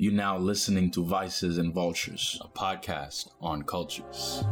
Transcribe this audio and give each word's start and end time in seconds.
You 0.00 0.10
now 0.10 0.38
listening 0.38 0.90
to 0.92 1.04
Vices 1.04 1.58
and 1.58 1.74
Vultures, 1.74 2.40
a 2.40 2.48
podcast 2.48 3.28
on 3.38 3.64
cultures. 3.64 4.42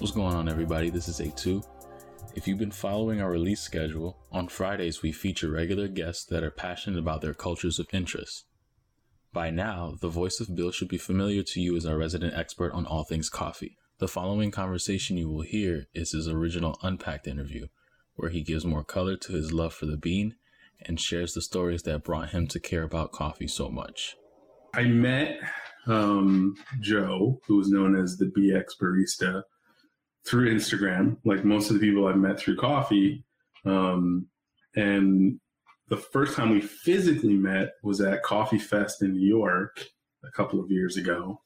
What's 0.00 0.10
going 0.10 0.34
on, 0.34 0.48
everybody? 0.48 0.90
This 0.90 1.06
is 1.06 1.20
A2. 1.20 1.64
If 2.34 2.48
you've 2.48 2.58
been 2.58 2.72
following 2.72 3.20
our 3.20 3.30
release 3.30 3.60
schedule, 3.60 4.18
on 4.32 4.48
Fridays 4.48 5.02
we 5.02 5.12
feature 5.12 5.52
regular 5.52 5.86
guests 5.86 6.24
that 6.24 6.42
are 6.42 6.50
passionate 6.50 6.98
about 6.98 7.20
their 7.20 7.32
cultures 7.32 7.78
of 7.78 7.86
interest. 7.92 8.44
By 9.32 9.50
now, 9.50 9.94
the 10.00 10.08
voice 10.08 10.40
of 10.40 10.56
Bill 10.56 10.72
should 10.72 10.88
be 10.88 10.98
familiar 10.98 11.44
to 11.44 11.60
you 11.60 11.76
as 11.76 11.86
our 11.86 11.96
resident 11.96 12.34
expert 12.34 12.72
on 12.72 12.86
all 12.86 13.04
things 13.04 13.30
coffee. 13.30 13.76
The 13.98 14.06
following 14.06 14.52
conversation 14.52 15.16
you 15.16 15.28
will 15.28 15.42
hear 15.42 15.88
is 15.92 16.12
his 16.12 16.28
original 16.28 16.78
Unpacked 16.84 17.26
interview, 17.26 17.66
where 18.14 18.30
he 18.30 18.42
gives 18.42 18.64
more 18.64 18.84
color 18.84 19.16
to 19.16 19.32
his 19.32 19.52
love 19.52 19.74
for 19.74 19.86
the 19.86 19.96
bean 19.96 20.36
and 20.80 21.00
shares 21.00 21.34
the 21.34 21.42
stories 21.42 21.82
that 21.82 22.04
brought 22.04 22.30
him 22.30 22.46
to 22.48 22.60
care 22.60 22.84
about 22.84 23.10
coffee 23.10 23.48
so 23.48 23.68
much. 23.68 24.14
I 24.72 24.84
met 24.84 25.40
um, 25.88 26.54
Joe, 26.78 27.40
who 27.48 27.56
was 27.56 27.70
known 27.70 27.96
as 27.96 28.16
the 28.16 28.26
BX 28.26 28.78
Barista, 28.80 29.42
through 30.24 30.54
Instagram, 30.54 31.16
like 31.24 31.44
most 31.44 31.68
of 31.68 31.74
the 31.74 31.80
people 31.80 32.06
I've 32.06 32.18
met 32.18 32.38
through 32.38 32.58
coffee. 32.58 33.24
Um, 33.64 34.28
and 34.76 35.40
the 35.88 35.96
first 35.96 36.36
time 36.36 36.50
we 36.50 36.60
physically 36.60 37.34
met 37.34 37.72
was 37.82 38.00
at 38.00 38.22
Coffee 38.22 38.60
Fest 38.60 39.02
in 39.02 39.14
New 39.14 39.26
York 39.26 39.84
a 40.22 40.30
couple 40.30 40.60
of 40.60 40.70
years 40.70 40.96
ago, 40.96 41.40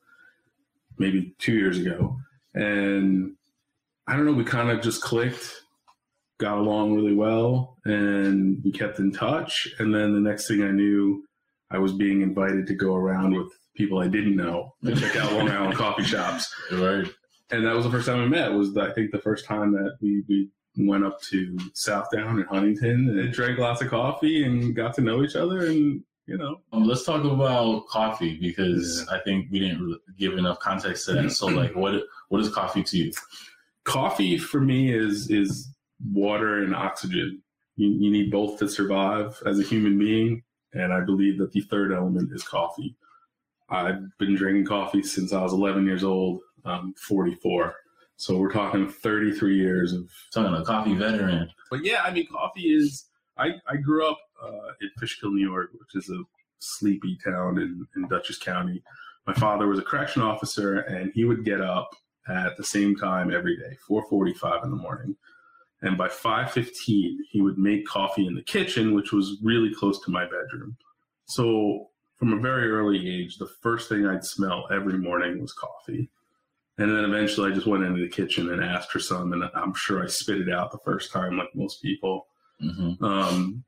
maybe 0.99 1.35
two 1.39 1.55
years 1.55 1.79
ago. 1.79 2.19
And 2.55 3.35
I 4.07 4.17
don't 4.17 4.27
know, 4.27 4.33
we 4.33 4.45
kind 4.45 4.71
of 4.71 4.83
just 4.83 5.03
clicked, 5.03 5.63
got 6.39 6.59
along 6.59 6.95
really 6.95 7.15
well, 7.15 7.79
and 7.85 8.63
we 8.65 8.73
kept 8.73 8.99
in 8.99 9.13
touch. 9.13 9.69
And 9.79 9.95
then 9.95 10.13
the 10.13 10.21
next 10.21 10.49
thing 10.49 10.63
I 10.63 10.71
knew, 10.71 11.25
I 11.71 11.79
was 11.79 11.93
being 11.93 12.21
invited 12.21 12.67
to 12.67 12.75
go 12.75 12.95
around 12.95 13.35
with 13.35 13.53
people 13.75 13.99
I 13.99 14.09
didn't 14.09 14.37
know 14.37 14.75
to 14.85 14.95
check 14.95 15.17
out 15.17 15.33
Long 15.33 15.49
Island 15.49 15.75
coffee 15.75 16.05
shops. 16.05 16.55
Right 16.71 17.09
and 17.53 17.67
that 17.67 17.77
was 17.77 17.85
the 17.85 17.91
first 17.91 18.07
time 18.07 18.19
we 18.19 18.29
met. 18.29 18.53
Was 18.53 18.77
I 18.77 18.91
think 18.93 19.13
the 19.13 19.21
first 19.21 19.45
time 19.45 19.73
that 19.73 19.99
we 20.01 20.25
we 20.29 20.49
went 20.77 21.05
up 21.05 21.21
to 21.21 21.57
Southdown 21.75 22.41
in 22.41 22.47
Huntington 22.47 23.19
and 23.19 23.33
drank 23.33 23.59
lots 23.59 23.83
of 23.83 23.91
coffee 23.91 24.43
and 24.43 24.75
got 24.75 24.95
to 24.95 25.03
know 25.03 25.23
each 25.23 25.37
other 25.37 25.67
and 25.67 26.03
you 26.27 26.39
know. 26.39 26.61
Um, 26.73 26.85
let's 26.85 27.05
talk 27.05 27.25
about 27.25 27.87
coffee 27.89 28.39
because 28.41 29.05
yeah. 29.07 29.17
I 29.17 29.21
think 29.21 29.51
we 29.51 29.61
didn't 29.61 29.99
give 30.19 30.35
enough 30.35 30.59
context 30.59 31.07
to 31.07 31.15
that. 31.15 31.31
so 31.31 31.47
like, 31.47 31.75
what 31.75 32.03
what 32.29 32.41
is 32.41 32.49
coffee 32.49 32.83
to 32.83 32.99
you? 32.99 33.13
Coffee 33.85 34.39
for 34.39 34.61
me 34.61 34.93
is 34.93 35.31
is 35.31 35.69
water 36.13 36.63
and 36.63 36.75
oxygen. 36.75 37.43
You, 37.77 37.89
you 37.89 38.11
need 38.11 38.31
both 38.31 38.59
to 38.59 38.69
survive 38.69 39.41
as 39.47 39.59
a 39.59 39.63
human 39.63 39.99
being, 39.99 40.43
and 40.73 40.93
I 40.93 41.01
believe 41.01 41.39
that 41.39 41.53
the 41.53 41.61
third 41.63 41.93
element 41.93 42.31
is 42.33 42.43
coffee. 42.43 42.97
I've 43.71 44.17
been 44.19 44.35
drinking 44.35 44.67
coffee 44.67 45.03
since 45.03 45.33
I 45.33 45.43
was 45.43 45.55
11 45.55 45.87
years 45.87 46.05
old. 46.05 46.41
I'm 46.65 46.93
44. 46.95 47.75
So 48.17 48.37
we're 48.37 48.53
talking 48.53 48.89
33 48.89 49.57
years 49.57 49.93
of 49.95 50.09
talking 50.33 50.55
a 50.55 50.65
coffee 50.65 50.95
veteran. 50.95 51.51
But 51.71 51.85
yeah, 51.85 52.03
I 52.05 52.13
mean, 52.13 52.27
coffee 52.31 52.73
is. 52.75 53.07
I, 53.37 53.53
I 53.69 53.77
grew 53.77 54.07
up 54.07 54.19
uh, 54.43 54.73
in 54.81 54.91
Fishkill, 54.99 55.33
New 55.33 55.49
York, 55.49 55.71
which 55.73 55.95
is 55.95 56.11
a 56.11 56.23
sleepy 56.59 57.19
town 57.25 57.59
in, 57.59 57.87
in 57.97 58.09
Dutchess 58.09 58.39
County. 58.39 58.83
My 59.27 59.35
father 59.35 59.67
was 59.67 59.79
a 59.79 59.83
correction 59.83 60.23
officer, 60.23 60.81
and 60.81 61.13
he 61.15 61.25
would 61.25 61.45
get 61.45 61.61
up 61.61 61.91
at 62.29 62.57
the 62.57 62.65
same 62.65 62.97
time 62.97 63.33
every 63.33 63.57
day, 63.57 63.77
4:45 63.89 64.65
in 64.65 64.71
the 64.71 64.77
morning. 64.77 65.17
And 65.83 65.99
by 65.99 66.09
5:15, 66.09 67.19
he 67.31 67.41
would 67.41 67.59
make 67.59 67.87
coffee 67.87 68.27
in 68.27 68.35
the 68.35 68.43
kitchen, 68.43 68.95
which 68.95 69.13
was 69.13 69.39
really 69.43 69.75
close 69.75 70.01
to 70.05 70.11
my 70.11 70.25
bedroom. 70.25 70.77
So 71.25 71.91
from 72.17 72.33
a 72.33 72.41
very 72.41 72.71
early 72.71 73.09
age, 73.09 73.39
the 73.39 73.49
first 73.63 73.89
thing 73.89 74.07
I'd 74.07 74.25
smell 74.25 74.69
every 74.71 74.99
morning 74.99 75.41
was 75.41 75.53
coffee. 75.53 76.09
And 76.79 76.91
then 76.91 77.05
eventually 77.05 77.51
I 77.51 77.55
just 77.55 77.67
went 77.67 77.85
into 77.85 78.01
the 78.01 78.09
kitchen 78.09 78.51
and 78.51 78.63
asked 78.63 78.93
for 78.93 79.01
some, 79.01 79.33
and 79.33 79.45
I'm 79.55 79.75
sure 79.75 80.03
I 80.03 80.07
spit 80.07 80.41
it 80.41 80.49
out 80.49 80.71
the 80.71 80.79
first 80.79 81.13
time, 81.13 81.37
like 81.37 81.55
most 81.55 81.83
people. 81.83 82.29
Mm-hmm. 82.63 83.05
Um, 83.05 83.65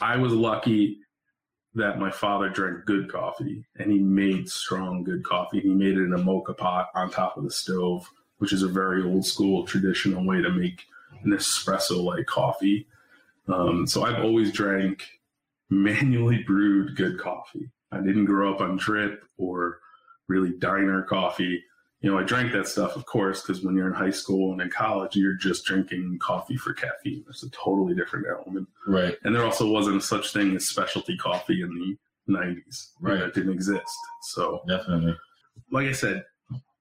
I 0.00 0.16
was 0.16 0.32
lucky 0.32 0.98
that 1.74 1.98
my 1.98 2.10
father 2.10 2.48
drank 2.48 2.84
good 2.86 3.10
coffee 3.10 3.64
and 3.78 3.92
he 3.92 3.98
made 3.98 4.48
strong, 4.48 5.04
good 5.04 5.22
coffee. 5.24 5.60
He 5.60 5.68
made 5.68 5.98
it 5.98 6.04
in 6.04 6.14
a 6.14 6.18
moka 6.18 6.56
pot 6.56 6.88
on 6.94 7.10
top 7.10 7.36
of 7.36 7.44
the 7.44 7.50
stove, 7.50 8.10
which 8.38 8.52
is 8.52 8.62
a 8.62 8.68
very 8.68 9.02
old 9.02 9.26
school, 9.26 9.66
traditional 9.66 10.24
way 10.24 10.40
to 10.40 10.50
make 10.50 10.84
an 11.22 11.32
espresso 11.32 12.02
like 12.02 12.26
coffee. 12.26 12.86
Um, 13.48 13.86
so 13.86 14.04
I've 14.04 14.24
always 14.24 14.52
drank 14.52 15.04
manually 15.68 16.42
brewed 16.44 16.96
good 16.96 17.18
coffee. 17.18 17.70
I 17.92 17.98
didn't 17.98 18.24
grow 18.24 18.54
up 18.54 18.60
on 18.60 18.76
drip 18.76 19.24
or 19.36 19.80
really 20.28 20.52
diner 20.58 21.02
coffee 21.02 21.62
you 22.00 22.10
know, 22.10 22.18
I 22.18 22.24
drank 22.24 22.52
that 22.52 22.68
stuff, 22.68 22.94
of 22.94 23.06
course, 23.06 23.40
because 23.40 23.64
when 23.64 23.74
you're 23.74 23.86
in 23.86 23.94
high 23.94 24.10
school 24.10 24.52
and 24.52 24.60
in 24.60 24.70
college, 24.70 25.16
you're 25.16 25.34
just 25.34 25.64
drinking 25.64 26.18
coffee 26.20 26.56
for 26.56 26.74
caffeine. 26.74 27.24
It's 27.28 27.42
a 27.42 27.50
totally 27.50 27.94
different 27.94 28.26
element. 28.28 28.68
Right. 28.86 29.16
And 29.24 29.34
there 29.34 29.44
also 29.44 29.70
wasn't 29.70 30.02
such 30.02 30.32
thing 30.32 30.54
as 30.54 30.68
specialty 30.68 31.16
coffee 31.16 31.62
in 31.62 31.96
the 32.28 32.32
90s. 32.32 32.90
Right. 33.00 33.20
That 33.20 33.34
didn't 33.34 33.54
exist. 33.54 33.96
So, 34.22 34.62
definitely. 34.68 35.16
Like 35.72 35.86
I 35.86 35.92
said, 35.92 36.24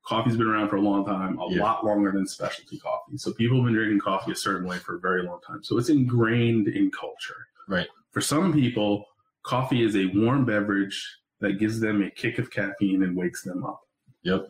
coffee's 0.05 0.35
been 0.35 0.47
around 0.47 0.67
for 0.67 0.75
a 0.75 0.81
long 0.81 1.05
time, 1.05 1.39
a 1.39 1.49
yeah. 1.49 1.63
lot 1.63 1.85
longer 1.85 2.11
than 2.11 2.27
specialty 2.27 2.77
coffee. 2.77 3.17
So, 3.17 3.31
people 3.31 3.57
have 3.57 3.65
been 3.65 3.73
drinking 3.73 4.01
coffee 4.01 4.33
a 4.33 4.35
certain 4.35 4.67
way 4.67 4.79
for 4.79 4.97
a 4.97 4.99
very 4.99 5.23
long 5.23 5.39
time. 5.47 5.63
So, 5.63 5.77
it's 5.77 5.89
ingrained 5.89 6.67
in 6.67 6.91
culture. 6.91 7.47
Right. 7.69 7.87
For 8.11 8.19
some 8.19 8.51
people, 8.51 9.05
coffee 9.43 9.83
is 9.83 9.95
a 9.95 10.07
warm 10.07 10.43
beverage 10.43 11.19
that 11.39 11.53
gives 11.53 11.79
them 11.79 12.03
a 12.03 12.11
kick 12.11 12.37
of 12.37 12.51
caffeine 12.51 13.03
and 13.03 13.15
wakes 13.15 13.43
them 13.43 13.63
up. 13.63 13.79
Yep 14.23 14.49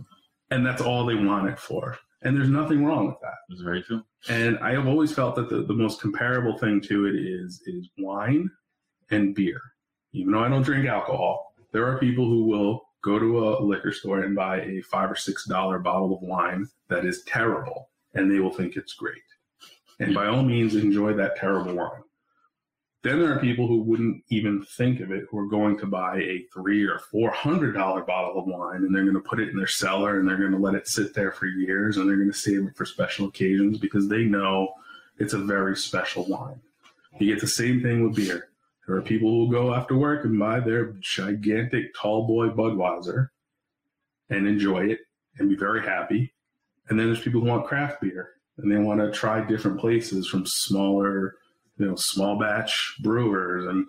and 0.52 0.66
that's 0.66 0.82
all 0.82 1.06
they 1.06 1.16
want 1.16 1.50
it 1.50 1.60
for. 1.60 1.98
And 2.22 2.36
there's 2.36 2.50
nothing 2.50 2.84
wrong 2.84 3.08
with 3.08 3.20
that. 3.22 3.36
It's 3.50 3.62
very 3.62 3.84
true. 3.84 4.04
And 4.30 4.58
I 4.60 4.72
have 4.72 4.88
always 4.88 5.12
felt 5.12 5.36
that 5.36 5.50
the, 5.50 5.64
the 5.64 5.74
most 5.74 6.02
comparable 6.02 6.58
thing 6.58 6.82
to 6.82 7.06
it 7.06 7.16
is 7.16 7.62
is 7.66 7.90
wine 7.98 8.50
and 9.12 9.36
beer. 9.36 9.62
Even 10.14 10.34
though 10.34 10.44
I 10.44 10.50
don't 10.50 10.64
drink 10.64 10.88
alcohol, 10.88 11.54
there 11.72 11.86
are 11.86 12.00
people 12.00 12.26
who 12.26 12.46
will 12.46 12.82
go 13.04 13.20
to 13.20 13.48
a 13.48 13.62
liquor 13.62 13.92
store 13.92 14.22
and 14.22 14.36
buy 14.36 14.62
a 14.62 14.82
five 14.82 15.12
or 15.12 15.16
six 15.16 15.46
dollar 15.46 15.78
bottle 15.78 16.16
of 16.16 16.22
wine 16.22 16.68
that 16.88 17.06
is 17.06 17.22
terrible, 17.24 17.90
and 18.16 18.32
they 18.32 18.40
will 18.40 18.50
think 18.50 18.76
it's 18.76 18.94
great. 18.94 19.22
And 20.00 20.14
by 20.14 20.28
all 20.28 20.42
means, 20.42 20.76
enjoy 20.76 21.14
that 21.14 21.36
terrible 21.36 21.76
wine. 21.76 22.02
Then 23.06 23.20
there 23.20 23.32
are 23.32 23.40
people 23.40 23.68
who 23.68 23.84
wouldn't 23.84 24.24
even 24.30 24.64
think 24.64 25.00
of 25.00 25.12
it, 25.12 25.26
who 25.30 25.38
are 25.38 25.46
going 25.46 25.78
to 25.78 25.86
buy 25.86 26.18
a 26.18 26.44
three 26.52 26.84
or 26.84 26.98
four 26.98 27.30
hundred 27.30 27.74
dollar 27.74 28.02
bottle 28.02 28.40
of 28.40 28.48
wine, 28.48 28.78
and 28.78 28.96
they're 28.96 29.04
going 29.04 29.14
to 29.14 29.20
put 29.20 29.40
it 29.40 29.50
in 29.50 29.56
their 29.56 29.68
cellar, 29.68 30.18
and 30.20 30.28
they're 30.28 30.40
going 30.40 30.54
to 30.54 30.58
let 30.58 30.74
it 30.74 30.88
sit 30.88 31.14
there 31.14 31.32
for 31.32 31.46
years, 31.46 31.98
and 31.98 32.10
they're 32.10 32.18
going 32.18 32.32
to 32.32 32.36
save 32.36 32.66
it 32.66 32.76
for 32.76 32.84
special 32.84 33.28
occasions 33.28 33.78
because 33.78 34.08
they 34.08 34.24
know 34.24 34.74
it's 35.20 35.34
a 35.34 35.38
very 35.38 35.78
special 35.78 36.26
wine. 36.28 36.60
You 37.20 37.32
get 37.32 37.42
the 37.42 37.48
same 37.48 37.84
thing 37.84 38.04
with 38.04 38.16
beer. 38.16 38.48
There 38.88 38.96
are 38.96 39.04
people 39.04 39.30
who 39.30 39.52
go 39.52 39.76
after 39.76 39.96
work 39.96 40.26
and 40.26 40.40
buy 40.40 40.60
their 40.60 40.96
gigantic 41.00 41.94
tall 41.94 42.26
boy 42.26 42.48
Budweiser 42.48 43.28
and 44.32 44.48
enjoy 44.48 44.88
it 44.88 45.02
and 45.38 45.48
be 45.48 45.56
very 45.56 45.84
happy. 45.84 46.34
And 46.90 47.00
then 47.00 47.06
there's 47.06 47.22
people 47.22 47.42
who 47.42 47.50
want 47.50 47.68
craft 47.68 48.02
beer 48.02 48.32
and 48.58 48.72
they 48.72 48.78
want 48.78 49.00
to 49.00 49.12
try 49.12 49.46
different 49.46 49.80
places 49.80 50.28
from 50.28 50.48
smaller 50.48 51.36
you 51.78 51.86
know 51.86 51.96
small 51.96 52.40
batch 52.40 52.96
brewers 53.02 53.66
and 53.66 53.86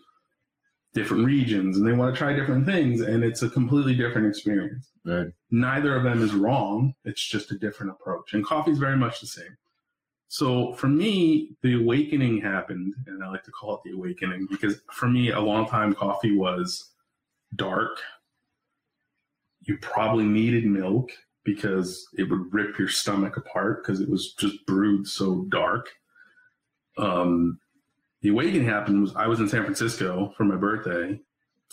different 0.94 1.26
regions 1.26 1.76
and 1.76 1.86
they 1.86 1.92
want 1.92 2.14
to 2.14 2.19
try 2.19 2.32
different 2.32 2.64
things 2.64 3.02
and 3.02 3.22
it's 3.22 3.42
a 3.42 3.50
completely 3.50 3.94
different 3.94 4.26
experience. 4.26 4.91
Right. 5.04 5.26
Neither 5.50 5.94
of 5.94 6.04
them 6.04 6.22
is 6.22 6.34
wrong 6.34 6.94
it's 7.04 7.22
just 7.22 7.52
a 7.52 7.58
different 7.58 7.92
approach 7.92 8.32
and 8.32 8.44
coffee 8.44 8.70
is 8.70 8.78
very 8.78 8.97
much 8.97 9.20
the 9.20 9.26
same. 9.26 9.56
So 10.28 10.72
for 10.74 10.88
me 10.88 11.50
the 11.62 11.74
awakening 11.74 12.41
happened 12.41 12.94
and 13.06 13.22
i 13.22 13.28
like 13.28 13.44
to 13.44 13.50
call 13.50 13.74
it 13.74 13.80
the 13.84 13.94
awakening 13.94 14.48
because 14.50 14.80
for 14.91 15.06
me 15.06 15.30
a 15.30 15.41
long 15.41 15.68
time 15.68 15.94
coffee 15.94 16.34
was 16.34 16.91
dark. 17.54 17.98
You 19.60 19.78
probably 19.78 20.24
needed 20.24 20.65
milk 20.65 21.10
because 21.44 22.09
it 22.15 22.24
would 22.24 22.53
rip 22.53 22.78
your 22.78 22.89
stomach 22.89 23.36
apart 23.36 23.82
because 23.82 24.00
it 24.00 24.09
was 24.09 24.32
just 24.34 24.65
brewed 24.66 25.06
so 25.06 25.47
dark. 25.48 25.91
Um, 26.98 27.60
the 28.27 28.33
awakening 28.33 28.65
happened 28.65 29.01
was 29.01 29.15
I 29.15 29.28
was 29.28 29.39
in 29.39 29.49
San 29.49 29.63
Francisco 29.63 30.34
for 30.37 30.43
my 30.43 30.57
birthday, 30.57 31.21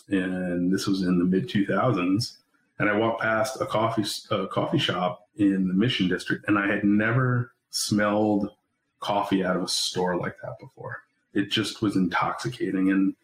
and 0.09 0.71
this 0.71 0.85
was 0.85 1.01
in 1.01 1.17
the 1.17 1.25
mid 1.25 1.49
2000s. 1.49 2.37
And 2.77 2.87
I 2.87 2.95
walked 2.95 3.23
past 3.23 3.59
a 3.59 3.65
coffee 3.65 4.05
a 4.29 4.45
coffee 4.45 4.77
shop 4.77 5.27
in 5.37 5.67
the 5.67 5.73
Mission 5.73 6.07
District, 6.07 6.45
and 6.47 6.59
I 6.59 6.67
had 6.67 6.83
never 6.83 7.55
smelled 7.71 8.51
coffee 8.99 9.43
out 9.43 9.55
of 9.55 9.63
a 9.63 9.67
store 9.67 10.15
like 10.15 10.35
that 10.43 10.59
before. 10.59 11.01
It 11.33 11.49
just 11.49 11.81
was 11.81 11.95
intoxicating, 11.95 12.91
and 12.91 13.15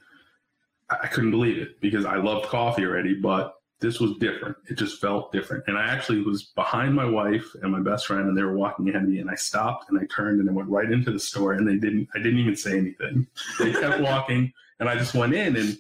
I 0.90 1.06
couldn't 1.06 1.30
believe 1.30 1.60
it 1.60 1.80
because 1.82 2.06
I 2.06 2.16
loved 2.16 2.48
coffee 2.48 2.84
already, 2.84 3.14
but 3.14 3.59
this 3.80 4.00
was 4.00 4.18
different. 4.18 4.58
It 4.70 4.78
just 4.78 5.00
felt 5.00 5.32
different. 5.32 5.64
And 5.68 5.78
I 5.78 5.86
actually 5.88 6.22
was 6.22 6.44
behind 6.44 6.94
my 6.94 7.06
wife 7.06 7.46
and 7.62 7.72
my 7.72 7.80
best 7.80 8.08
friend, 8.08 8.28
and 8.28 8.38
they 8.38 8.44
were 8.44 8.58
walking 8.58 8.90
ahead 8.90 9.04
of 9.04 9.10
me. 9.10 9.20
And 9.20 9.30
I 9.30 9.36
stopped 9.36 9.90
and 9.90 10.00
I 10.00 10.06
turned 10.14 10.42
and 10.42 10.50
I 10.50 10.54
went 10.54 10.70
right 10.70 10.92
into 10.92 11.12
the 11.12 11.20
store. 11.20 11.54
And 11.54 11.68
they 11.68 11.78
didn't. 11.78 12.10
I 12.14 12.18
didn't 12.18 12.40
even 12.40 12.56
say 12.56 12.78
anything. 12.78 13.28
They 13.58 13.72
kept 13.72 14.02
walking, 14.02 14.54
and 14.80 14.90
I 14.90 14.96
just 14.96 15.14
went 15.14 15.34
in 15.34 15.56
and 15.56 15.78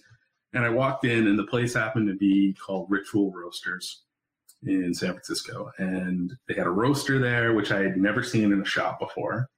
and 0.54 0.66
I 0.66 0.70
walked 0.70 1.06
in, 1.06 1.28
and 1.28 1.38
the 1.38 1.44
place 1.44 1.76
happened 1.76 2.08
to 2.08 2.16
be 2.16 2.54
called 2.54 2.90
Ritual 2.90 3.32
Roasters 3.32 4.02
in 4.64 4.94
San 4.94 5.12
Francisco, 5.12 5.72
and 5.78 6.36
they 6.48 6.56
had 6.56 6.68
a 6.68 6.72
roaster 6.72 7.20
there, 7.20 7.54
which 7.54 7.72
I 7.72 7.82
had 7.82 7.98
never 7.98 8.24
seen 8.24 8.52
in 8.52 8.62
a 8.62 8.66
shop 8.66 9.00
before. 9.00 9.50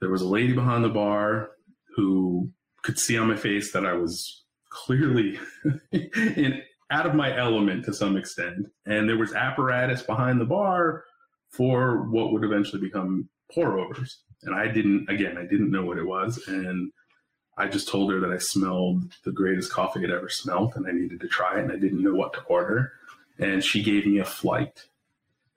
There 0.00 0.10
was 0.10 0.22
a 0.22 0.28
lady 0.28 0.52
behind 0.52 0.84
the 0.84 0.90
bar 0.90 1.50
who 1.96 2.50
could 2.82 2.98
see 2.98 3.18
on 3.18 3.28
my 3.28 3.36
face 3.36 3.72
that 3.72 3.84
I 3.84 3.94
was 3.94 4.44
clearly 4.70 5.38
in 5.92 6.62
out 6.90 7.06
of 7.06 7.14
my 7.14 7.36
element 7.36 7.84
to 7.84 7.94
some 7.94 8.16
extent. 8.16 8.66
And 8.86 9.08
there 9.08 9.18
was 9.18 9.34
apparatus 9.34 10.02
behind 10.02 10.40
the 10.40 10.44
bar 10.44 11.04
for 11.50 12.08
what 12.08 12.32
would 12.32 12.44
eventually 12.44 12.80
become 12.80 13.28
pour 13.52 13.78
overs. 13.78 14.18
And 14.42 14.54
I 14.54 14.68
didn't, 14.68 15.08
again, 15.08 15.38
I 15.38 15.42
didn't 15.42 15.70
know 15.70 15.84
what 15.84 15.98
it 15.98 16.06
was. 16.06 16.40
And 16.46 16.92
I 17.56 17.68
just 17.68 17.88
told 17.88 18.12
her 18.12 18.20
that 18.20 18.30
I 18.30 18.38
smelled 18.38 19.14
the 19.24 19.32
greatest 19.32 19.72
coffee 19.72 20.04
I'd 20.04 20.10
ever 20.10 20.28
smelled 20.28 20.74
and 20.76 20.86
I 20.86 20.92
needed 20.92 21.20
to 21.20 21.28
try 21.28 21.58
it 21.58 21.64
and 21.64 21.72
I 21.72 21.76
didn't 21.76 22.02
know 22.02 22.14
what 22.14 22.34
to 22.34 22.42
order. 22.42 22.92
And 23.38 23.64
she 23.64 23.82
gave 23.82 24.06
me 24.06 24.18
a 24.18 24.24
flight. 24.24 24.86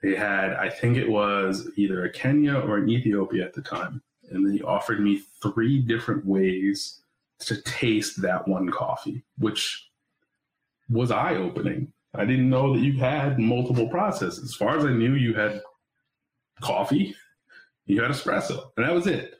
They 0.01 0.15
had, 0.15 0.53
I 0.53 0.69
think 0.69 0.97
it 0.97 1.09
was 1.09 1.69
either 1.75 2.05
a 2.05 2.09
Kenya 2.09 2.55
or 2.55 2.77
an 2.77 2.89
Ethiopia 2.89 3.45
at 3.45 3.53
the 3.53 3.61
time. 3.61 4.01
And 4.31 4.49
they 4.49 4.63
offered 4.63 5.01
me 5.01 5.21
three 5.41 5.81
different 5.81 6.25
ways 6.25 7.01
to 7.39 7.61
taste 7.61 8.21
that 8.21 8.47
one 8.47 8.69
coffee, 8.69 9.23
which 9.37 9.88
was 10.89 11.12
eye 11.12 11.36
opening. 11.36 11.91
I 12.15 12.25
didn't 12.25 12.50
know 12.50 12.74
that 12.74 12.81
you 12.81 12.97
had 12.97 13.39
multiple 13.39 13.88
processes. 13.88 14.44
As 14.44 14.56
far 14.56 14.77
as 14.77 14.86
I 14.86 14.91
knew, 14.91 15.13
you 15.13 15.33
had 15.36 15.62
coffee, 16.62 17.15
you 17.86 18.01
had 18.01 18.12
espresso, 18.12 18.71
and 18.75 18.86
that 18.86 18.94
was 18.94 19.07
it. 19.07 19.36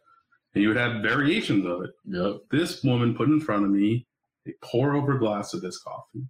And 0.54 0.64
you 0.64 0.70
would 0.70 0.78
have 0.78 1.02
variations 1.02 1.66
of 1.66 1.84
it. 1.84 1.92
Yep. 2.06 2.42
This 2.52 2.84
woman 2.84 3.16
put 3.16 3.30
in 3.30 3.40
front 3.40 3.66
of 3.66 3.72
me 3.72 4.08
a 4.48 4.52
pour 4.64 4.96
over 4.96 5.18
glass 5.18 5.54
of 5.54 5.62
this 5.62 5.80
coffee, 5.80 6.28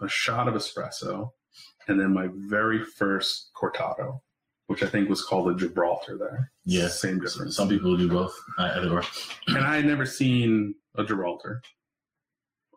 a 0.00 0.08
shot 0.08 0.48
of 0.48 0.54
espresso, 0.54 1.30
and 1.88 2.00
then 2.00 2.12
my 2.12 2.28
very 2.48 2.84
first 2.84 3.50
cortado, 3.54 4.20
which 4.66 4.82
I 4.82 4.86
think 4.86 5.08
was 5.08 5.24
called 5.24 5.50
a 5.50 5.54
Gibraltar 5.54 6.18
there. 6.18 6.50
Yeah. 6.64 6.88
Same 6.88 7.20
difference. 7.20 7.56
Some 7.56 7.68
people 7.68 7.96
do 7.96 8.08
both. 8.08 8.38
I, 8.58 8.78
or, 8.86 9.02
and 9.48 9.58
I 9.58 9.76
had 9.76 9.86
never 9.86 10.06
seen 10.06 10.74
a 10.96 11.04
Gibraltar. 11.04 11.62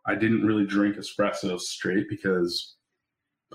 I 0.05 0.15
didn't 0.15 0.45
really 0.45 0.65
drink 0.65 0.97
espresso 0.97 1.59
straight 1.59 2.07
because 2.09 2.75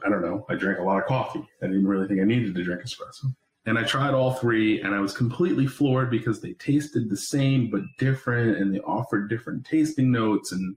I 0.05 0.09
don't 0.09 0.23
know. 0.23 0.47
I 0.49 0.55
drank 0.55 0.79
a 0.79 0.83
lot 0.83 0.99
of 0.99 1.07
coffee. 1.07 1.47
I 1.63 1.67
didn't 1.67 1.87
really 1.87 2.09
think 2.09 2.21
I 2.21 2.25
needed 2.25 2.55
to 2.55 2.65
drink 2.65 2.83
espresso. 2.83 3.35
And 3.67 3.79
I 3.79 3.85
tried 3.85 4.15
all 4.15 4.35
three 4.35 4.81
and 4.81 4.95
I 4.95 5.01
was 5.01 5.13
completely 5.13 5.67
floored 5.67 6.11
because 6.11 6.41
they 6.41 6.55
tasted 6.55 7.11
the 7.11 7.17
same 7.17 7.71
but 7.71 7.83
different 7.99 8.57
and 8.57 8.75
they 8.75 8.81
offered 8.81 9.29
different 9.29 9.67
tasting 9.67 10.11
notes 10.11 10.53
and 10.53 10.77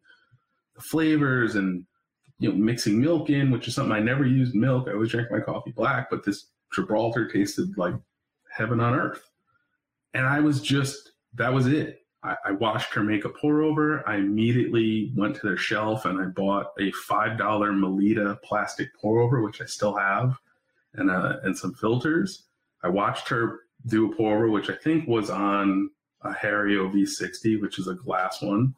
the 0.75 0.81
flavors 0.81 1.55
and 1.55 1.85
you 2.39 2.49
know 2.49 2.55
mixing 2.55 2.99
milk 2.99 3.29
in, 3.29 3.51
which 3.51 3.67
is 3.67 3.75
something 3.75 3.93
I 3.93 3.99
never 3.99 4.25
used 4.25 4.53
milk. 4.53 4.87
I 4.87 4.93
always 4.93 5.11
drank 5.11 5.31
my 5.31 5.39
coffee 5.39 5.71
black, 5.71 6.09
but 6.09 6.25
this 6.25 6.47
Gibraltar 6.73 7.27
tasted 7.27 7.77
like 7.77 7.95
heaven 8.51 8.79
on 8.79 8.95
earth. 8.95 9.29
And 10.13 10.25
I 10.27 10.39
was 10.39 10.61
just 10.61 11.13
that 11.35 11.53
was 11.53 11.67
it. 11.67 12.02
I, 12.23 12.37
I 12.45 12.51
watched 12.51 12.93
her 12.93 13.03
make 13.03 13.25
a 13.25 13.29
pour 13.29 13.61
over. 13.61 14.07
I 14.07 14.15
immediately 14.15 15.11
went 15.15 15.35
to 15.35 15.47
their 15.47 15.57
shelf 15.57 16.05
and 16.05 16.21
I 16.21 16.25
bought 16.25 16.73
a 16.79 16.91
five 16.91 17.37
dollar 17.37 17.71
Melitta 17.71 18.41
plastic 18.41 18.95
pour 18.95 19.21
over, 19.21 19.41
which 19.41 19.61
I 19.61 19.65
still 19.65 19.95
have, 19.97 20.37
and 20.93 21.11
uh, 21.11 21.37
and 21.43 21.57
some 21.57 21.73
filters. 21.73 22.43
I 22.81 22.89
watched 22.89 23.27
her 23.29 23.61
do 23.87 24.11
a 24.11 24.15
pour 24.15 24.37
over, 24.37 24.49
which 24.49 24.69
I 24.69 24.75
think 24.75 25.07
was 25.07 25.29
on 25.29 25.89
a 26.21 26.31
Hario 26.31 26.91
V60, 26.93 27.61
which 27.61 27.79
is 27.79 27.87
a 27.87 27.93
glass 27.93 28.41
one. 28.41 28.73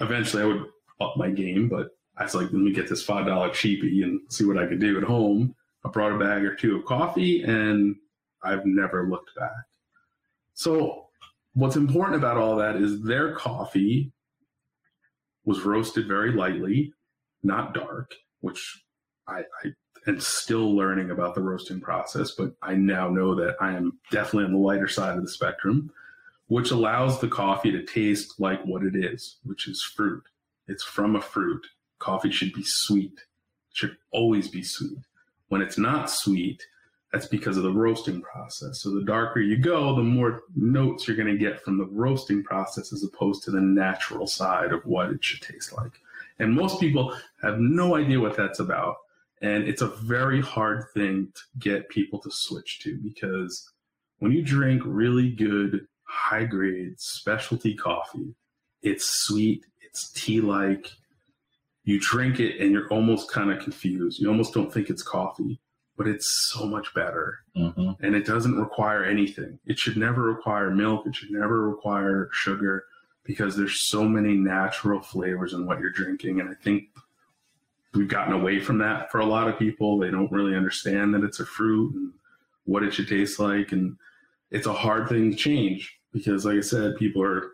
Eventually, 0.00 0.42
I 0.44 0.46
would 0.46 0.66
up 1.00 1.16
my 1.16 1.30
game, 1.30 1.68
but 1.68 1.96
I 2.16 2.24
was 2.24 2.34
like, 2.34 2.52
let 2.52 2.54
me 2.54 2.72
get 2.72 2.88
this 2.88 3.02
five 3.02 3.26
dollar 3.26 3.50
cheapie 3.50 4.04
and 4.04 4.20
see 4.28 4.44
what 4.44 4.58
I 4.58 4.66
could 4.66 4.80
do 4.80 4.96
at 4.96 5.04
home. 5.04 5.54
I 5.84 5.90
brought 5.90 6.12
a 6.12 6.18
bag 6.18 6.44
or 6.44 6.54
two 6.54 6.76
of 6.76 6.84
coffee, 6.84 7.42
and 7.42 7.96
I've 8.42 8.64
never 8.64 9.08
looked 9.08 9.34
back. 9.34 9.64
So 10.54 11.07
what's 11.58 11.74
important 11.74 12.16
about 12.16 12.36
all 12.36 12.54
that 12.54 12.76
is 12.76 13.02
their 13.02 13.34
coffee 13.34 14.12
was 15.44 15.62
roasted 15.62 16.06
very 16.06 16.30
lightly, 16.30 16.92
not 17.42 17.74
dark, 17.74 18.14
which 18.40 18.84
I, 19.26 19.40
I 19.64 19.72
am 20.06 20.20
still 20.20 20.76
learning 20.76 21.10
about 21.10 21.34
the 21.34 21.40
roasting 21.40 21.80
process, 21.80 22.30
but 22.30 22.52
I 22.62 22.74
now 22.74 23.08
know 23.08 23.34
that 23.34 23.56
I 23.60 23.72
am 23.72 23.98
definitely 24.12 24.44
on 24.44 24.52
the 24.52 24.58
lighter 24.58 24.86
side 24.86 25.16
of 25.16 25.24
the 25.24 25.28
spectrum, 25.28 25.90
which 26.46 26.70
allows 26.70 27.20
the 27.20 27.28
coffee 27.28 27.72
to 27.72 27.84
taste 27.84 28.38
like 28.38 28.64
what 28.64 28.84
it 28.84 28.94
is, 28.94 29.38
which 29.42 29.66
is 29.66 29.82
fruit. 29.82 30.22
It's 30.68 30.84
from 30.84 31.16
a 31.16 31.20
fruit. 31.20 31.66
Coffee 31.98 32.30
should 32.30 32.52
be 32.52 32.62
sweet, 32.64 33.14
it 33.14 33.76
should 33.76 33.96
always 34.12 34.46
be 34.46 34.62
sweet. 34.62 34.98
When 35.48 35.60
it's 35.60 35.78
not 35.78 36.08
sweet, 36.08 36.62
that's 37.12 37.26
because 37.26 37.56
of 37.56 37.62
the 37.62 37.72
roasting 37.72 38.20
process. 38.20 38.80
So 38.80 38.90
the 38.90 39.04
darker 39.04 39.40
you 39.40 39.56
go, 39.56 39.94
the 39.94 40.02
more 40.02 40.42
notes 40.54 41.06
you're 41.06 41.16
going 41.16 41.32
to 41.32 41.38
get 41.38 41.62
from 41.62 41.78
the 41.78 41.86
roasting 41.86 42.42
process 42.42 42.92
as 42.92 43.02
opposed 43.02 43.42
to 43.44 43.50
the 43.50 43.60
natural 43.60 44.26
side 44.26 44.72
of 44.72 44.84
what 44.84 45.10
it 45.10 45.24
should 45.24 45.40
taste 45.40 45.72
like. 45.72 45.92
And 46.38 46.54
most 46.54 46.80
people 46.80 47.16
have 47.42 47.58
no 47.58 47.96
idea 47.96 48.20
what 48.20 48.36
that's 48.36 48.60
about. 48.60 48.96
And 49.40 49.64
it's 49.64 49.82
a 49.82 49.88
very 49.88 50.40
hard 50.40 50.84
thing 50.92 51.32
to 51.34 51.40
get 51.58 51.88
people 51.88 52.18
to 52.20 52.30
switch 52.30 52.80
to 52.80 52.98
because 52.98 53.70
when 54.18 54.32
you 54.32 54.42
drink 54.42 54.82
really 54.84 55.30
good, 55.30 55.86
high 56.02 56.44
grade 56.44 57.00
specialty 57.00 57.74
coffee, 57.74 58.34
it's 58.82 59.06
sweet, 59.06 59.64
it's 59.80 60.10
tea 60.10 60.40
like. 60.40 60.92
You 61.84 61.98
drink 61.98 62.38
it 62.38 62.60
and 62.60 62.70
you're 62.70 62.88
almost 62.88 63.30
kind 63.30 63.50
of 63.50 63.62
confused. 63.62 64.20
You 64.20 64.28
almost 64.28 64.52
don't 64.52 64.70
think 64.70 64.90
it's 64.90 65.02
coffee 65.02 65.58
but 65.98 66.06
it's 66.08 66.48
so 66.52 66.64
much 66.64 66.94
better. 66.94 67.40
mm-hmm. 67.56 67.90
And 68.04 68.14
it 68.14 68.24
doesn't 68.24 68.56
require 68.58 69.04
anything. 69.04 69.58
It 69.66 69.78
should 69.78 69.96
never 69.96 70.22
require 70.22 70.70
milk. 70.70 71.06
It 71.06 71.14
should 71.16 71.32
never 71.32 71.68
require 71.68 72.30
sugar 72.32 72.84
because 73.24 73.56
there's 73.56 73.80
so 73.88 74.04
many 74.04 74.34
natural 74.34 75.00
flavors 75.02 75.52
in 75.52 75.66
what 75.66 75.80
you're 75.80 75.90
drinking. 75.90 76.40
And 76.40 76.48
I 76.48 76.54
think 76.54 76.84
we've 77.94 78.08
gotten 78.08 78.32
away 78.32 78.60
from 78.60 78.78
that 78.78 79.10
for 79.10 79.18
a 79.20 79.26
lot 79.26 79.48
of 79.48 79.58
people. 79.58 79.98
They 79.98 80.10
don't 80.10 80.30
really 80.32 80.54
understand 80.56 81.12
that 81.14 81.24
it's 81.24 81.40
a 81.40 81.44
fruit 81.46 81.94
and 81.94 82.12
what 82.64 82.82
it 82.84 82.94
should 82.94 83.08
taste 83.08 83.38
like. 83.40 83.72
And 83.72 83.96
it's 84.50 84.66
a 84.68 84.72
hard 84.72 85.08
thing 85.08 85.32
to 85.32 85.36
change 85.36 85.98
because, 86.12 86.44
like 86.46 86.56
I 86.58 86.60
said, 86.60 86.96
people 86.96 87.22
are 87.22 87.50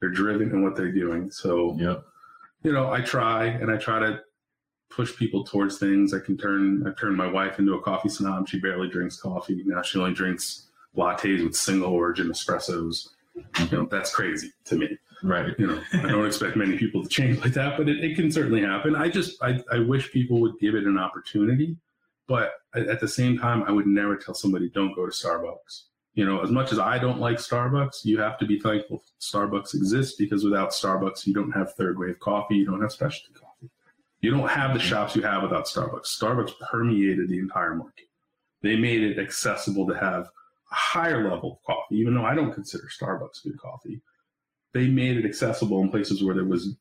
they're 0.00 0.08
driven 0.10 0.50
in 0.50 0.62
what 0.62 0.76
they're 0.76 0.90
doing. 0.92 1.30
So, 1.30 1.76
Yep. 1.78 2.02
you 2.64 2.72
know, 2.72 2.90
I 2.90 3.00
try 3.02 3.44
and 3.46 3.70
I 3.70 3.76
try 3.76 4.00
to 4.00 4.20
push 4.90 5.16
people 5.16 5.44
towards 5.44 5.78
things. 5.78 6.12
I 6.12 6.18
can 6.20 6.36
turn 6.36 6.86
I 6.86 6.98
turned 6.98 7.16
my 7.16 7.26
wife 7.26 7.58
into 7.58 7.74
a 7.74 7.80
coffee 7.80 8.08
snob. 8.08 8.48
She 8.48 8.58
barely 8.58 8.88
drinks 8.88 9.16
coffee. 9.20 9.62
Now 9.64 9.82
she 9.82 9.98
only 9.98 10.12
drinks 10.12 10.66
lattes 10.96 11.42
with 11.42 11.56
single 11.56 11.92
origin 11.92 12.28
espressos. 12.28 13.10
You 13.58 13.68
know, 13.70 13.86
that's 13.86 14.14
crazy 14.14 14.52
to 14.66 14.76
me. 14.76 14.98
Right. 15.22 15.54
You 15.58 15.66
know, 15.66 15.82
I 15.92 16.08
don't 16.08 16.26
expect 16.26 16.56
many 16.56 16.78
people 16.78 17.02
to 17.02 17.08
change 17.08 17.38
like 17.38 17.52
that, 17.52 17.76
but 17.76 17.88
it, 17.88 18.02
it 18.02 18.16
can 18.16 18.30
certainly 18.30 18.62
happen. 18.62 18.96
I 18.96 19.08
just 19.08 19.42
I, 19.42 19.62
I 19.70 19.78
wish 19.78 20.12
people 20.12 20.40
would 20.40 20.58
give 20.60 20.74
it 20.74 20.84
an 20.84 20.98
opportunity. 20.98 21.76
But 22.26 22.52
at 22.74 23.00
the 23.00 23.08
same 23.08 23.38
time, 23.38 23.64
I 23.64 23.72
would 23.72 23.88
never 23.88 24.16
tell 24.16 24.34
somebody 24.34 24.70
don't 24.70 24.94
go 24.94 25.04
to 25.04 25.10
Starbucks. 25.10 25.84
You 26.14 26.24
know, 26.24 26.40
as 26.42 26.50
much 26.50 26.70
as 26.72 26.78
I 26.78 26.98
don't 26.98 27.18
like 27.18 27.38
Starbucks, 27.38 28.04
you 28.04 28.20
have 28.20 28.38
to 28.38 28.46
be 28.46 28.58
thankful 28.60 29.02
Starbucks 29.20 29.74
exists 29.74 30.16
because 30.16 30.44
without 30.44 30.70
Starbucks, 30.70 31.26
you 31.26 31.34
don't 31.34 31.52
have 31.52 31.74
third 31.74 31.98
wave 31.98 32.18
coffee, 32.20 32.56
you 32.56 32.66
don't 32.66 32.80
have 32.80 32.92
specialty. 32.92 33.39
You 34.20 34.30
don't 34.30 34.48
have 34.48 34.72
the 34.72 34.78
mm-hmm. 34.78 34.88
shops 34.88 35.16
you 35.16 35.22
have 35.22 35.42
without 35.42 35.66
Starbucks. 35.66 36.18
Starbucks 36.18 36.52
permeated 36.70 37.28
the 37.28 37.38
entire 37.38 37.74
market. 37.74 38.06
They 38.62 38.76
made 38.76 39.02
it 39.02 39.18
accessible 39.18 39.86
to 39.86 39.94
have 39.94 40.24
a 40.70 40.74
higher 40.74 41.28
level 41.28 41.52
of 41.52 41.62
coffee, 41.64 41.96
even 41.96 42.14
though 42.14 42.24
I 42.24 42.34
don't 42.34 42.52
consider 42.52 42.84
Starbucks 42.84 43.42
good 43.42 43.58
coffee. 43.58 44.02
They 44.72 44.86
made 44.86 45.16
it 45.16 45.24
accessible 45.24 45.80
in 45.82 45.90
places 45.90 46.22
where 46.22 46.34
there 46.34 46.44
was 46.44 46.76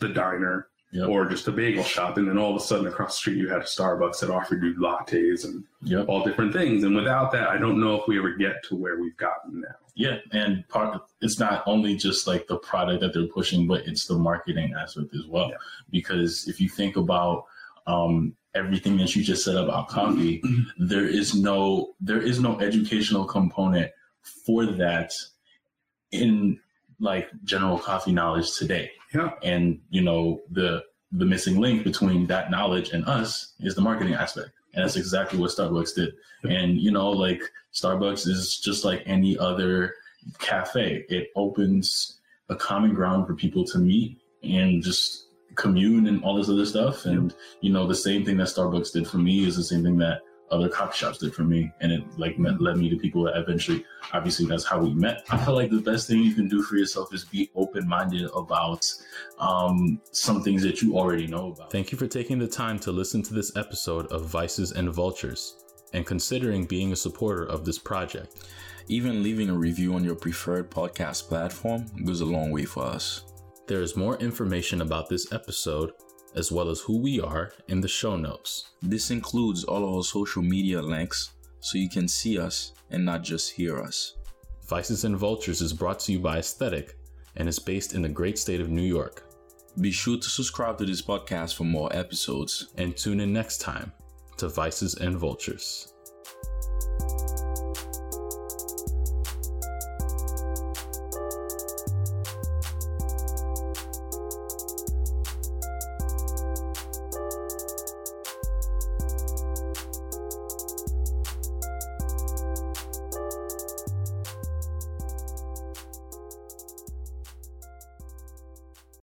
the 0.00 0.08
diner 0.08 0.68
Yep. 0.94 1.08
or 1.08 1.26
just 1.26 1.48
a 1.48 1.52
bagel 1.52 1.82
shop, 1.82 2.18
and 2.18 2.28
then 2.28 2.38
all 2.38 2.50
of 2.54 2.56
a 2.56 2.64
sudden 2.64 2.86
across 2.86 3.14
the 3.16 3.18
street 3.18 3.36
you 3.38 3.48
had 3.48 3.58
a 3.60 3.64
Starbucks 3.64 4.20
that 4.20 4.30
offered 4.30 4.62
you 4.62 4.74
lattes 4.76 5.44
and 5.44 5.64
Yep. 5.82 6.08
all 6.08 6.22
different 6.24 6.52
things. 6.52 6.84
And 6.84 6.94
without 6.94 7.32
that, 7.32 7.48
I 7.48 7.58
don't 7.58 7.80
know 7.80 7.96
if 8.00 8.06
we 8.06 8.16
ever 8.16 8.30
get 8.36 8.62
to 8.68 8.76
where 8.76 9.00
we've 9.00 9.16
gotten 9.16 9.60
now. 9.62 9.74
Yeah, 9.96 10.18
and 10.30 10.66
part 10.68 11.02
it's 11.20 11.40
not 11.40 11.64
only 11.66 11.96
just 11.96 12.26
like 12.28 12.46
the 12.46 12.58
product 12.58 13.00
that 13.00 13.12
they're 13.12 13.26
pushing, 13.26 13.66
but 13.66 13.86
it's 13.88 14.06
the 14.06 14.14
marketing 14.18 14.72
aspect 14.80 15.14
as 15.14 15.26
well. 15.26 15.50
Yeah. 15.50 15.56
Because 15.90 16.46
if 16.48 16.60
you 16.60 16.68
think 16.68 16.96
about 16.96 17.44
um, 17.88 18.34
everything 18.54 18.96
that 18.98 19.14
you 19.16 19.22
just 19.24 19.44
said 19.44 19.56
about 19.56 19.88
coffee, 19.88 20.42
there 20.78 21.06
is 21.06 21.34
no 21.34 21.94
there 22.00 22.20
is 22.22 22.38
no 22.40 22.60
educational 22.60 23.24
component 23.24 23.90
for 24.46 24.64
that 24.66 25.12
in 26.12 26.58
like 27.00 27.28
general 27.44 27.78
coffee 27.78 28.12
knowledge 28.12 28.56
today. 28.56 28.90
Yeah. 29.14 29.30
And 29.42 29.80
you 29.90 30.02
know 30.02 30.42
the 30.50 30.82
the 31.14 31.24
missing 31.24 31.60
link 31.60 31.84
between 31.84 32.26
that 32.26 32.50
knowledge 32.50 32.90
and 32.90 33.04
us 33.06 33.54
is 33.60 33.74
the 33.74 33.80
marketing 33.80 34.14
aspect. 34.14 34.50
And 34.74 34.84
that's 34.84 34.96
exactly 34.96 35.38
what 35.38 35.52
Starbucks 35.52 35.94
did. 35.94 36.14
And, 36.42 36.80
you 36.80 36.90
know, 36.90 37.10
like 37.10 37.40
Starbucks 37.72 38.26
is 38.26 38.58
just 38.58 38.84
like 38.84 39.02
any 39.06 39.38
other 39.38 39.94
cafe, 40.38 41.04
it 41.08 41.28
opens 41.36 42.20
a 42.48 42.56
common 42.56 42.94
ground 42.94 43.26
for 43.26 43.34
people 43.34 43.64
to 43.64 43.78
meet 43.78 44.20
and 44.42 44.82
just 44.82 45.28
commune 45.54 46.08
and 46.08 46.22
all 46.24 46.36
this 46.36 46.48
other 46.48 46.66
stuff. 46.66 47.04
And, 47.04 47.32
you 47.60 47.72
know, 47.72 47.86
the 47.86 47.94
same 47.94 48.24
thing 48.24 48.36
that 48.38 48.48
Starbucks 48.48 48.92
did 48.92 49.06
for 49.06 49.18
me 49.18 49.46
is 49.46 49.56
the 49.56 49.62
same 49.62 49.84
thing 49.84 49.98
that 49.98 50.22
other 50.50 50.68
coffee 50.68 50.96
shops 50.96 51.18
did 51.18 51.34
for 51.34 51.42
me, 51.42 51.72
and 51.80 51.90
it 51.90 52.02
like 52.18 52.38
met, 52.38 52.60
led 52.60 52.76
me 52.76 52.88
to 52.90 52.96
people 52.96 53.24
that 53.24 53.36
eventually, 53.36 53.84
obviously, 54.12 54.46
that's 54.46 54.64
how 54.64 54.78
we 54.78 54.92
met. 54.94 55.24
I 55.30 55.42
feel 55.44 55.54
like 55.54 55.70
the 55.70 55.80
best 55.80 56.06
thing 56.08 56.20
you 56.20 56.34
can 56.34 56.48
do 56.48 56.62
for 56.62 56.76
yourself 56.76 57.12
is 57.14 57.24
be 57.24 57.50
open 57.54 57.88
minded 57.88 58.28
about 58.34 58.90
um, 59.38 60.00
some 60.10 60.42
things 60.42 60.62
that 60.62 60.82
you 60.82 60.96
already 60.96 61.26
know 61.26 61.52
about. 61.52 61.72
Thank 61.72 61.92
you 61.92 61.98
for 61.98 62.06
taking 62.06 62.38
the 62.38 62.46
time 62.46 62.78
to 62.80 62.92
listen 62.92 63.22
to 63.22 63.34
this 63.34 63.56
episode 63.56 64.06
of 64.06 64.26
Vices 64.26 64.72
and 64.72 64.92
Vultures, 64.92 65.56
and 65.92 66.06
considering 66.06 66.66
being 66.66 66.92
a 66.92 66.96
supporter 66.96 67.44
of 67.44 67.64
this 67.64 67.78
project. 67.78 68.46
Even 68.86 69.22
leaving 69.22 69.48
a 69.48 69.56
review 69.56 69.94
on 69.94 70.04
your 70.04 70.14
preferred 70.14 70.70
podcast 70.70 71.28
platform 71.28 71.86
goes 72.04 72.20
a 72.20 72.26
long 72.26 72.50
way 72.50 72.66
for 72.66 72.84
us. 72.84 73.24
There 73.66 73.80
is 73.80 73.96
more 73.96 74.18
information 74.18 74.82
about 74.82 75.08
this 75.08 75.32
episode 75.32 75.92
as 76.34 76.50
well 76.52 76.68
as 76.68 76.80
who 76.80 76.98
we 76.98 77.20
are 77.20 77.52
in 77.68 77.80
the 77.80 77.88
show 77.88 78.16
notes. 78.16 78.70
This 78.82 79.10
includes 79.10 79.64
all 79.64 79.84
of 79.86 79.94
our 79.94 80.02
social 80.02 80.42
media 80.42 80.82
links 80.82 81.30
so 81.60 81.78
you 81.78 81.88
can 81.88 82.08
see 82.08 82.38
us 82.38 82.72
and 82.90 83.04
not 83.04 83.22
just 83.22 83.52
hear 83.52 83.80
us. 83.80 84.16
Vices 84.68 85.04
and 85.04 85.16
Vultures 85.16 85.60
is 85.60 85.72
brought 85.72 85.98
to 86.00 86.12
you 86.12 86.18
by 86.18 86.38
Aesthetic 86.38 86.96
and 87.36 87.48
is 87.48 87.58
based 87.58 87.94
in 87.94 88.02
the 88.02 88.08
great 88.08 88.38
state 88.38 88.60
of 88.60 88.68
New 88.68 88.82
York. 88.82 89.24
Be 89.80 89.90
sure 89.90 90.18
to 90.18 90.28
subscribe 90.28 90.78
to 90.78 90.86
this 90.86 91.02
podcast 91.02 91.56
for 91.56 91.64
more 91.64 91.94
episodes 91.94 92.68
and 92.76 92.96
tune 92.96 93.20
in 93.20 93.32
next 93.32 93.60
time 93.60 93.92
to 94.36 94.48
Vices 94.48 94.94
and 94.94 95.16
Vultures. 95.16 95.93